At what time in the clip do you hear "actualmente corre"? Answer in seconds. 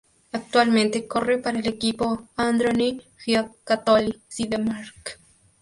0.31-1.37